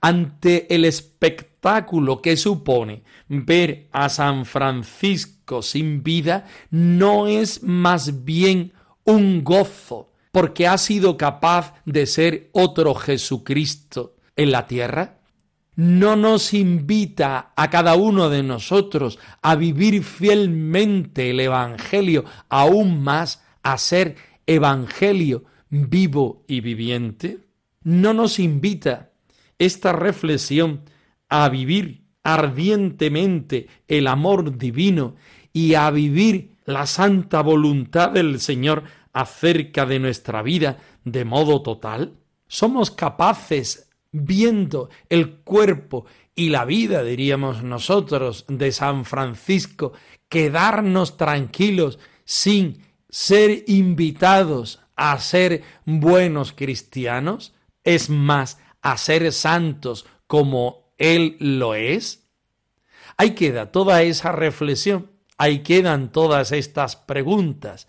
Ante 0.02 0.74
el 0.74 0.86
espectáculo 0.86 2.20
que 2.20 2.36
supone 2.36 3.04
ver 3.28 3.88
a 3.92 4.10
San 4.10 4.48
Francisco 4.48 5.62
sin 5.62 6.02
vida 6.02 6.48
no 6.72 7.28
es 7.28 7.62
más 7.62 8.26
bien 8.26 8.74
un 9.04 9.44
gozo 9.44 10.12
porque 10.32 10.66
ha 10.66 10.80
sido 10.80 11.16
capaz 11.16 11.76
de 11.86 12.08
ser 12.08 12.50
otro 12.54 12.96
Jesucristo 12.96 14.16
en 14.36 14.50
la 14.50 14.66
tierra? 14.66 15.20
¿No 15.76 16.16
nos 16.16 16.56
invita 16.56 17.54
a 17.56 17.70
cada 17.70 17.94
uno 17.94 18.32
de 18.32 18.42
nosotros 18.42 19.20
a 19.44 19.54
vivir 19.54 20.04
fielmente 20.04 21.30
el 21.30 21.40
Evangelio, 21.40 22.26
aún 22.50 23.04
más 23.04 23.45
a 23.66 23.78
ser 23.80 24.16
Evangelio 24.46 25.44
vivo 25.70 26.44
y 26.48 26.62
viviente? 26.62 27.40
¿No 27.84 28.14
nos 28.14 28.40
invita 28.40 29.10
esta 29.58 29.92
reflexión 29.92 30.82
a 31.28 31.50
vivir 31.50 32.04
ardientemente 32.24 33.68
el 33.88 34.08
amor 34.08 34.58
divino 34.58 35.16
y 35.52 35.74
a 35.74 35.90
vivir 35.90 36.52
la 36.66 36.86
santa 36.86 37.42
voluntad 37.42 38.12
del 38.12 38.40
Señor 38.40 38.84
acerca 39.14 39.86
de 39.88 40.00
nuestra 40.00 40.44
vida 40.44 40.78
de 41.04 41.26
modo 41.26 41.64
total? 41.64 42.14
¿Somos 42.48 42.92
capaces, 42.92 43.90
viendo 44.12 44.90
el 45.10 45.38
cuerpo 45.38 46.06
y 46.36 46.50
la 46.50 46.66
vida, 46.66 47.04
diríamos 47.04 47.64
nosotros, 47.64 48.46
de 48.48 48.72
San 48.72 49.06
Francisco, 49.06 49.94
quedarnos 50.30 51.18
tranquilos 51.18 51.98
sin 52.26 52.86
ser 53.16 53.64
invitados 53.68 54.82
a 54.96 55.18
ser 55.20 55.64
buenos 55.86 56.52
cristianos? 56.52 57.54
Es 57.84 58.10
más, 58.10 58.58
a 58.82 58.98
ser 58.98 59.32
santos 59.32 60.06
como 60.28 60.94
Él 60.98 61.38
lo 61.40 61.76
es? 61.76 62.28
Ahí 63.18 63.32
queda 63.32 63.72
toda 63.72 64.02
esa 64.04 64.32
reflexión 64.32 65.16
Ahí 65.38 65.60
quedan 65.60 66.12
todas 66.12 66.52
estas 66.52 66.96
preguntas. 66.96 67.88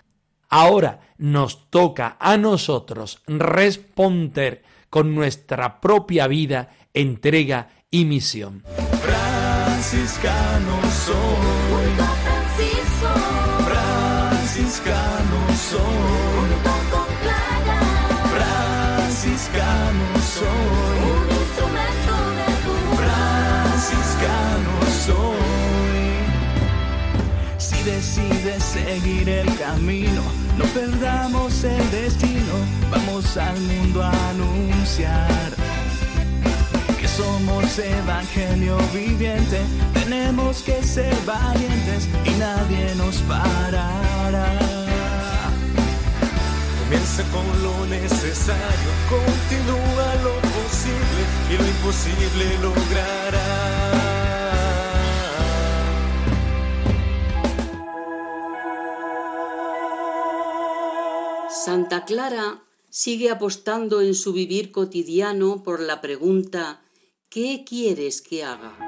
Ahora 0.48 1.00
nos 1.18 1.70
toca 1.70 2.16
a 2.18 2.36
nosotros 2.36 3.22
responder 3.26 4.64
con 4.90 5.14
nuestra 5.14 5.80
propia 5.80 6.26
vida, 6.26 6.70
entrega 6.92 7.70
y 7.90 8.04
misión. 8.04 8.64
Seguir 28.86 29.28
el 29.28 29.48
camino, 29.58 30.22
no 30.56 30.64
perdamos 30.66 31.64
el 31.64 31.90
destino, 31.90 32.54
vamos 32.88 33.36
al 33.36 33.60
mundo 33.60 34.00
a 34.00 34.12
anunciar 34.30 35.50
que 37.00 37.08
somos 37.08 37.78
evangelio 37.78 38.78
viviente, 38.94 39.58
tenemos 39.92 40.62
que 40.62 40.80
ser 40.84 41.12
valientes 41.26 42.08
y 42.24 42.30
nadie 42.38 42.94
nos 42.94 43.16
parará. 43.22 44.48
Comienza 46.78 47.24
con 47.34 47.46
lo 47.64 47.86
necesario, 47.86 48.90
continúa 49.10 50.08
lo 50.26 50.34
posible 50.54 51.22
y 51.50 51.56
lo 51.58 51.66
imposible 51.74 52.58
logrará. 52.62 54.05
Santa 61.66 62.04
Clara 62.04 62.62
sigue 62.90 63.28
apostando 63.28 64.00
en 64.00 64.14
su 64.14 64.32
vivir 64.32 64.70
cotidiano 64.70 65.64
por 65.64 65.80
la 65.80 66.00
pregunta 66.00 66.80
¿qué 67.28 67.64
quieres 67.66 68.22
que 68.22 68.44
haga? 68.44 68.78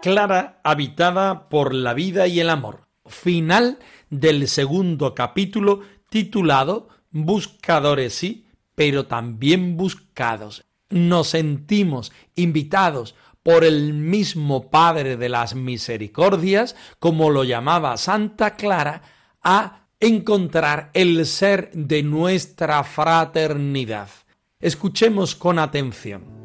Clara 0.00 0.62
habitada 0.64 1.50
por 1.50 1.74
la 1.74 1.92
vida 1.92 2.26
y 2.26 2.40
el 2.40 2.48
amor. 2.48 2.88
Final 3.04 3.80
del 4.08 4.48
segundo 4.48 5.14
capítulo 5.14 5.82
titulado 6.08 6.88
Buscadores 7.10 8.14
sí, 8.14 8.46
pero 8.74 9.04
también 9.04 9.76
buscados. 9.76 10.64
Nos 10.88 11.28
sentimos 11.28 12.12
invitados 12.34 13.14
por 13.46 13.62
el 13.62 13.94
mismo 13.94 14.70
Padre 14.70 15.16
de 15.16 15.28
las 15.28 15.54
Misericordias, 15.54 16.74
como 16.98 17.30
lo 17.30 17.44
llamaba 17.44 17.96
Santa 17.96 18.56
Clara, 18.56 19.02
a 19.40 19.86
encontrar 20.00 20.90
el 20.94 21.24
ser 21.26 21.70
de 21.72 22.02
nuestra 22.02 22.82
fraternidad. 22.82 24.08
Escuchemos 24.58 25.36
con 25.36 25.60
atención. 25.60 26.35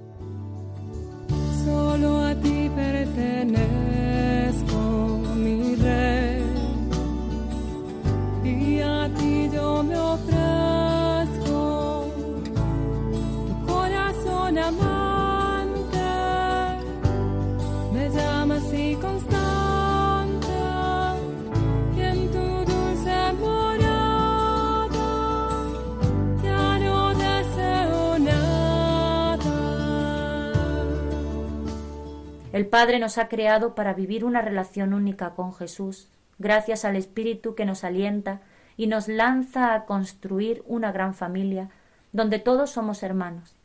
El 32.53 32.67
Padre 32.67 32.99
nos 32.99 33.17
ha 33.17 33.27
creado 33.27 33.75
para 33.75 33.93
vivir 33.93 34.23
una 34.23 34.41
relación 34.41 34.93
única 34.93 35.31
con 35.31 35.53
Jesús, 35.53 36.09
gracias 36.37 36.85
al 36.85 36.95
Espíritu 36.95 37.55
que 37.55 37.65
nos 37.65 37.83
alienta 37.83 38.41
y 38.77 38.87
nos 38.87 39.07
lanza 39.07 39.73
a 39.73 39.85
construir 39.85 40.63
una 40.67 40.91
gran 40.91 41.15
familia 41.15 41.69
donde 42.11 42.39
todos 42.39 42.69
somos 42.69 43.03
hermanos. 43.03 43.55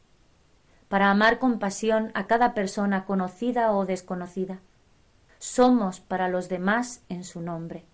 para 0.88 1.10
amar 1.10 1.38
con 1.38 1.58
pasión 1.58 2.12
a 2.14 2.26
cada 2.26 2.54
persona 2.54 3.04
conocida 3.04 3.72
o 3.72 3.86
desconocida. 3.86 4.60
Somos 5.38 6.00
para 6.00 6.28
los 6.28 6.48
demás 6.48 7.02
en 7.08 7.24
su 7.24 7.40
nombre. 7.40 7.84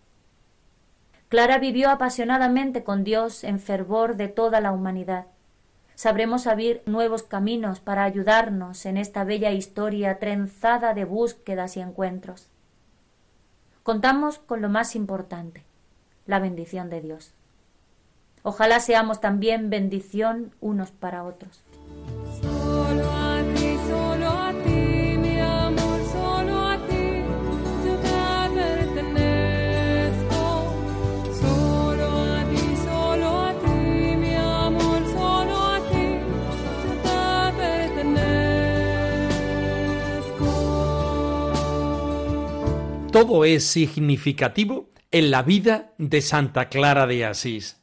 Clara 1.29 1.59
vivió 1.59 1.91
apasionadamente 1.91 2.85
con 2.85 3.05
Dios 3.05 3.43
en 3.43 3.59
fervor 3.59 4.17
de 4.17 4.29
toda 4.29 4.61
la 4.61 4.73
humanidad. 4.73 5.27
Sabremos 5.95 6.47
abrir 6.47 6.83
nuevos 6.87 7.23
caminos 7.23 7.81
para 7.81 8.05
ayudarnos 8.05 8.87
en 8.87 8.97
esta 8.97 9.25
bella 9.25 9.51
historia 9.51 10.19
trenzada 10.19 10.95
de 10.95 11.05
búsquedas 11.05 11.77
y 11.77 11.81
encuentros. 11.81 12.49
Contamos 13.83 14.39
con 14.39 14.63
lo 14.63 14.69
más 14.69 14.95
importante, 14.95 15.65
la 16.27 16.39
bendición 16.39 16.91
de 16.91 17.01
Dios. 17.01 17.33
Ojalá 18.43 18.81
seamos 18.81 19.21
también 19.21 19.71
bendición 19.71 20.53
unos 20.61 20.91
para 20.91 21.25
otros. 21.25 21.63
Todo 43.23 43.45
es 43.45 43.63
significativo 43.63 44.91
en 45.13 45.31
la 45.31 45.45
vida 45.45 45.93
de 45.97 46.21
Santa 46.21 46.69
Clara 46.69 47.07
de 47.07 47.25
Asís. 47.25 47.77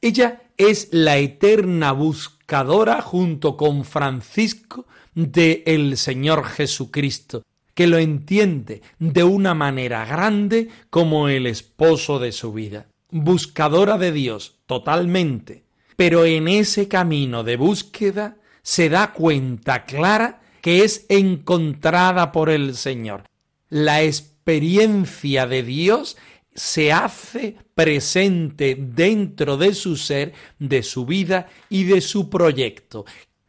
Ella 0.00 0.42
es 0.56 0.88
la 0.90 1.18
eterna 1.18 1.92
buscadora 1.92 3.00
junto 3.00 3.56
con 3.56 3.84
Francisco 3.84 4.88
de 5.14 5.62
el 5.66 5.96
Señor 5.96 6.44
Jesucristo, 6.46 7.44
que 7.74 7.86
lo 7.86 7.98
entiende 7.98 8.82
de 8.98 9.22
una 9.22 9.54
manera 9.54 10.04
grande 10.04 10.68
como 10.90 11.28
el 11.28 11.46
esposo 11.46 12.18
de 12.18 12.32
su 12.32 12.52
vida. 12.52 12.88
Buscadora 13.12 13.98
de 13.98 14.10
Dios 14.10 14.56
totalmente, 14.66 15.62
pero 15.94 16.24
en 16.24 16.48
ese 16.48 16.88
camino 16.88 17.44
de 17.44 17.56
búsqueda 17.56 18.36
se 18.62 18.88
da 18.88 19.12
cuenta 19.12 19.84
clara 19.84 20.40
que 20.60 20.82
es 20.82 21.06
encontrada 21.08 22.32
por 22.32 22.50
el 22.50 22.74
Señor. 22.74 23.22
La 23.68 24.02
experiencia 24.42 25.46
de 25.46 25.62
Dios 25.62 26.16
se 26.52 26.92
hace 26.92 27.56
presente 27.76 28.76
dentro 28.76 29.56
de 29.56 29.72
su 29.72 29.96
ser, 29.96 30.32
de 30.58 30.82
su 30.82 31.06
vida 31.06 31.46
y 31.68 31.84
de 31.84 32.00
su 32.00 32.28
proyecto. 32.28 33.04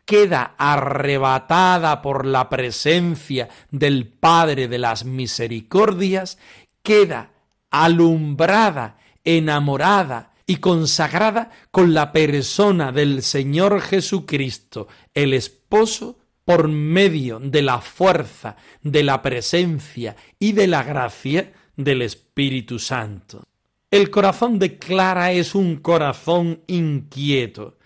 Queda 0.05 0.53
arrebatada 0.55 2.03
por 2.03 2.27
la 2.27 2.47
presencia 2.47 3.49
del 3.71 4.07
Padre 4.07 4.67
de 4.67 4.77
las 4.77 5.03
Misericordias, 5.03 6.37
queda 6.83 7.31
alumbrada, 7.71 8.99
enamorada 9.23 10.33
y 10.45 10.57
consagrada 10.57 11.49
con 11.71 11.95
la 11.95 12.11
persona 12.11 12.91
del 12.91 13.23
Señor 13.23 13.81
Jesucristo, 13.81 14.87
el 15.15 15.33
esposo, 15.33 16.19
por 16.45 16.67
medio 16.67 17.39
de 17.39 17.61
la 17.61 17.79
fuerza, 17.79 18.57
de 18.81 19.03
la 19.03 19.21
presencia 19.21 20.15
y 20.39 20.51
de 20.51 20.67
la 20.67 20.83
gracia 20.83 21.53
del 21.75 22.01
Espíritu 22.01 22.79
Santo. 22.79 23.43
El 23.89 24.09
corazón 24.09 24.59
de 24.59 24.77
Clara 24.77 25.31
es 25.31 25.55
un 25.55 25.77
corazón 25.77 26.61
inquieto, 26.67 27.77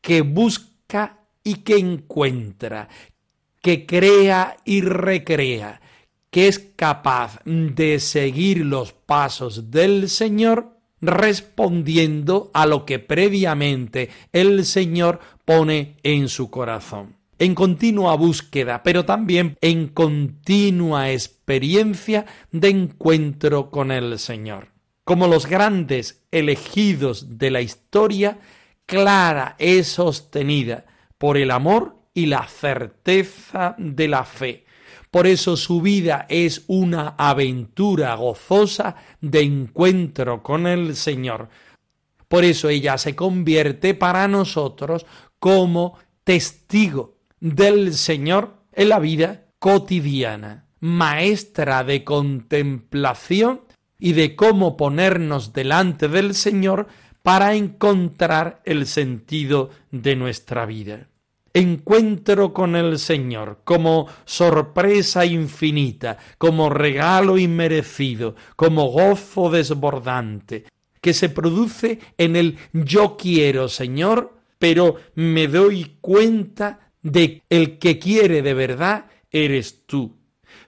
que 0.00 0.22
busca 0.22 1.18
y 1.44 1.56
que 1.56 1.76
encuentra, 1.76 2.88
que 3.60 3.86
crea 3.86 4.56
y 4.64 4.80
recrea, 4.80 5.80
que 6.30 6.48
es 6.48 6.58
capaz 6.74 7.40
de 7.44 8.00
seguir 8.00 8.64
los 8.64 8.92
pasos 8.92 9.70
del 9.70 10.08
Señor 10.08 10.78
respondiendo 11.00 12.50
a 12.54 12.64
lo 12.64 12.86
que 12.86 12.98
previamente 12.98 14.08
el 14.32 14.64
Señor 14.64 15.20
pone 15.44 15.96
en 16.02 16.28
su 16.28 16.48
corazón 16.48 17.21
en 17.42 17.56
continua 17.56 18.14
búsqueda, 18.14 18.84
pero 18.84 19.04
también 19.04 19.58
en 19.60 19.88
continua 19.88 21.10
experiencia 21.10 22.24
de 22.52 22.68
encuentro 22.68 23.68
con 23.68 23.90
el 23.90 24.20
Señor. 24.20 24.68
Como 25.02 25.26
los 25.26 25.46
grandes 25.46 26.22
elegidos 26.30 27.38
de 27.40 27.50
la 27.50 27.60
historia, 27.60 28.38
Clara 28.86 29.56
es 29.58 29.88
sostenida 29.88 30.86
por 31.18 31.36
el 31.36 31.50
amor 31.50 31.96
y 32.14 32.26
la 32.26 32.46
certeza 32.46 33.74
de 33.76 34.06
la 34.06 34.24
fe. 34.24 34.64
Por 35.10 35.26
eso 35.26 35.56
su 35.56 35.80
vida 35.82 36.26
es 36.28 36.62
una 36.68 37.16
aventura 37.18 38.14
gozosa 38.14 38.94
de 39.20 39.40
encuentro 39.40 40.44
con 40.44 40.68
el 40.68 40.94
Señor. 40.94 41.48
Por 42.28 42.44
eso 42.44 42.68
ella 42.68 42.96
se 42.98 43.16
convierte 43.16 43.94
para 43.94 44.28
nosotros 44.28 45.06
como 45.40 45.98
testigo 46.22 47.21
del 47.42 47.94
Señor 47.94 48.54
en 48.72 48.88
la 48.88 49.00
vida 49.00 49.46
cotidiana, 49.58 50.68
maestra 50.78 51.82
de 51.82 52.04
contemplación 52.04 53.62
y 53.98 54.12
de 54.12 54.36
cómo 54.36 54.76
ponernos 54.76 55.52
delante 55.52 56.06
del 56.06 56.36
Señor 56.36 56.86
para 57.24 57.56
encontrar 57.56 58.62
el 58.64 58.86
sentido 58.86 59.70
de 59.90 60.14
nuestra 60.14 60.66
vida. 60.66 61.08
Encuentro 61.52 62.52
con 62.52 62.76
el 62.76 63.00
Señor 63.00 63.62
como 63.64 64.06
sorpresa 64.24 65.26
infinita, 65.26 66.18
como 66.38 66.70
regalo 66.70 67.38
inmerecido, 67.38 68.36
como 68.54 68.86
gozo 68.86 69.50
desbordante, 69.50 70.64
que 71.00 71.12
se 71.12 71.28
produce 71.28 71.98
en 72.18 72.36
el 72.36 72.56
yo 72.72 73.16
quiero, 73.16 73.68
Señor, 73.68 74.38
pero 74.60 74.94
me 75.16 75.48
doy 75.48 75.96
cuenta 76.00 76.91
de 77.02 77.42
el 77.50 77.78
que 77.78 77.98
quiere 77.98 78.42
de 78.42 78.54
verdad 78.54 79.06
eres 79.30 79.86
tú, 79.86 80.16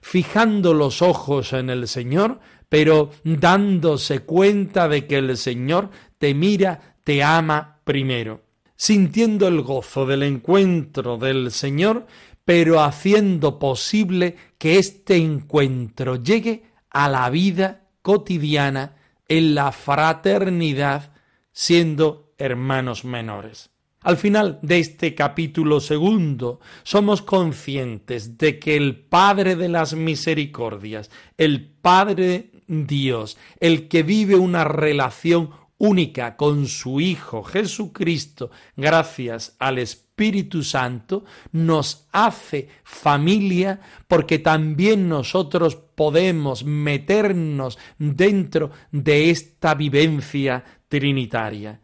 fijando 0.01 0.73
los 0.73 1.01
ojos 1.01 1.53
en 1.53 1.69
el 1.69 1.87
Señor, 1.87 2.39
pero 2.69 3.11
dándose 3.23 4.19
cuenta 4.19 4.87
de 4.87 5.07
que 5.07 5.17
el 5.17 5.37
Señor 5.37 5.89
te 6.17 6.33
mira, 6.33 6.97
te 7.03 7.23
ama 7.23 7.79
primero, 7.83 8.43
sintiendo 8.75 9.47
el 9.47 9.61
gozo 9.61 10.05
del 10.05 10.23
encuentro 10.23 11.17
del 11.17 11.51
Señor, 11.51 12.07
pero 12.43 12.81
haciendo 12.81 13.57
posible 13.57 14.35
que 14.57 14.77
este 14.77 15.17
encuentro 15.17 16.21
llegue 16.21 16.63
a 16.89 17.09
la 17.09 17.29
vida 17.29 17.87
cotidiana 18.01 18.95
en 19.27 19.55
la 19.55 19.71
fraternidad, 19.71 21.13
siendo 21.51 22.33
hermanos 22.37 23.03
menores. 23.03 23.71
Al 24.05 24.17
final 24.17 24.59
de 24.61 24.77
este 24.77 25.15
capítulo 25.15 25.79
segundo 25.79 26.59
somos 26.83 27.23
conscientes 27.23 28.37
de 28.37 28.59
que 28.59 28.77
el 28.77 28.97
Padre 28.97 29.55
de 29.55 29.67
las 29.67 29.95
Misericordias, 29.95 31.09
el 31.39 31.65
Padre 31.65 32.51
Dios, 32.67 33.35
el 33.59 33.87
que 33.87 34.03
vive 34.03 34.35
una 34.35 34.63
relación 34.63 35.49
única 35.79 36.37
con 36.37 36.67
su 36.67 37.01
Hijo 37.01 37.41
Jesucristo, 37.41 38.51
gracias 38.77 39.55
al 39.57 39.79
Espíritu 39.79 40.61
Santo, 40.61 41.25
nos 41.51 42.07
hace 42.11 42.69
familia 42.83 43.81
porque 44.07 44.37
también 44.37 45.09
nosotros 45.09 45.77
podemos 45.77 46.63
meternos 46.63 47.79
dentro 47.97 48.69
de 48.91 49.31
esta 49.31 49.73
vivencia 49.73 50.63
trinitaria 50.89 51.81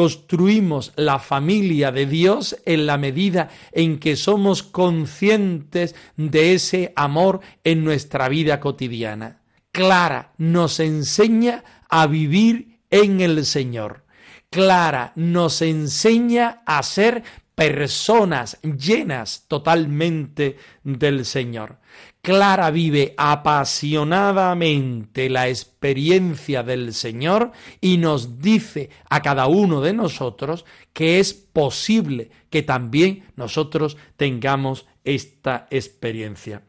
construimos 0.00 0.94
la 0.96 1.18
familia 1.18 1.92
de 1.92 2.06
Dios 2.06 2.56
en 2.64 2.86
la 2.86 2.96
medida 2.96 3.50
en 3.70 3.98
que 3.98 4.16
somos 4.16 4.62
conscientes 4.62 5.94
de 6.16 6.54
ese 6.54 6.94
amor 6.96 7.40
en 7.64 7.84
nuestra 7.84 8.30
vida 8.30 8.60
cotidiana. 8.60 9.42
Clara 9.72 10.32
nos 10.38 10.80
enseña 10.80 11.64
a 11.90 12.06
vivir 12.06 12.78
en 12.88 13.20
el 13.20 13.44
Señor. 13.44 14.06
Clara 14.48 15.12
nos 15.16 15.60
enseña 15.60 16.62
a 16.64 16.82
ser 16.82 17.22
personas 17.54 18.58
llenas 18.62 19.44
totalmente 19.48 20.56
del 20.82 21.26
Señor. 21.26 21.78
Clara 22.22 22.70
vive 22.70 23.14
apasionadamente 23.16 25.30
la 25.30 25.48
experiencia 25.48 26.62
del 26.62 26.92
Señor 26.92 27.52
y 27.80 27.96
nos 27.96 28.40
dice 28.40 28.90
a 29.08 29.22
cada 29.22 29.46
uno 29.46 29.80
de 29.80 29.94
nosotros 29.94 30.66
que 30.92 31.18
es 31.18 31.32
posible 31.32 32.30
que 32.50 32.62
también 32.62 33.24
nosotros 33.36 33.96
tengamos 34.16 34.86
esta 35.04 35.66
experiencia. 35.70 36.62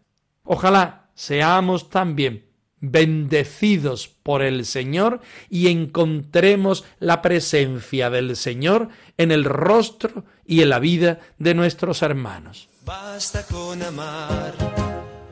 Ojalá 0.43 1.09
seamos 1.15 1.89
también 1.89 2.45
bendecidos 2.81 4.07
por 4.07 4.41
el 4.41 4.65
Señor 4.65 5.21
y 5.49 5.67
encontremos 5.67 6.83
la 6.99 7.21
presencia 7.21 8.09
del 8.09 8.35
Señor 8.35 8.89
en 9.17 9.31
el 9.31 9.45
rostro 9.45 10.25
y 10.45 10.61
en 10.61 10.69
la 10.69 10.79
vida 10.79 11.19
de 11.37 11.53
nuestros 11.53 12.01
hermanos. 12.01 12.67
Basta 12.83 13.45
con 13.45 13.81
amar, 13.83 14.53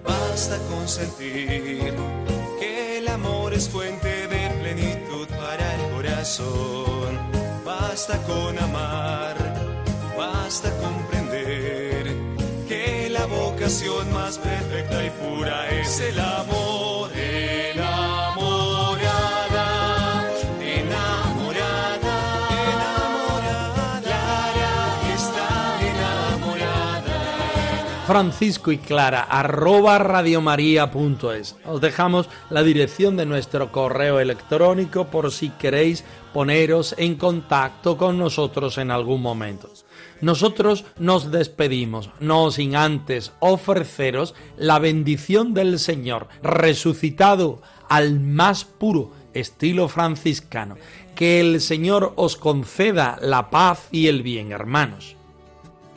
basta 0.10 0.58
con 0.70 0.88
sentir 0.88 1.94
que 2.60 2.98
el 2.98 3.08
amor 3.08 3.54
es 3.54 3.70
fuente 3.70 4.28
de 4.28 4.50
plenitud 4.62 5.28
para 5.28 5.66
el 5.76 5.92
corazón. 5.92 7.12
Basta 7.66 8.18
con 8.24 8.58
amar, 8.58 9.36
basta 10.18 10.70
comprender 10.78 12.06
que 12.68 13.10
la 13.10 13.26
vocación 13.26 14.12
más 14.14 14.38
perfecta 14.38 14.98
y 15.06 15.10
pura 15.22 15.70
es 15.70 16.00
el 16.00 16.20
amor. 16.20 16.99
Francisco 28.10 28.72
y 28.72 28.80
Clara, 28.80 29.22
arroba 29.22 30.00
radiomaria.es. 30.00 31.56
Os 31.64 31.80
dejamos 31.80 32.28
la 32.50 32.64
dirección 32.64 33.16
de 33.16 33.28
nuestro 33.28 33.72
correo 33.72 34.20
electrónico 34.20 35.06
por 35.06 35.32
si 35.32 35.52
queréis 35.52 36.04
poneros 36.34 36.96
en 36.98 37.18
contacto 37.18 37.98
con 37.98 38.18
nosotros 38.18 38.80
en 38.80 38.90
algún 38.90 39.22
momento. 39.22 39.70
Nosotros 40.22 40.86
nos 40.98 41.30
despedimos, 41.30 42.10
no 42.20 42.50
sin 42.50 42.76
antes 42.76 43.32
ofreceros 43.42 44.34
la 44.58 44.80
bendición 44.80 45.54
del 45.54 45.78
Señor, 45.78 46.30
resucitado 46.42 47.62
al 47.90 48.20
más 48.20 48.66
puro 48.66 49.12
estilo 49.36 49.88
franciscano. 49.88 50.78
Que 51.14 51.42
el 51.42 51.62
Señor 51.62 52.14
os 52.16 52.38
conceda 52.38 53.20
la 53.22 53.52
paz 53.52 53.88
y 53.92 54.08
el 54.08 54.24
bien, 54.24 54.52
hermanos. 54.52 55.19